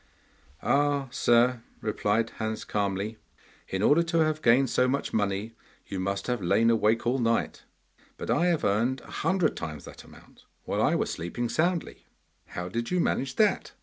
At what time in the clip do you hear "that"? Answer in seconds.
9.85-10.03, 13.35-13.73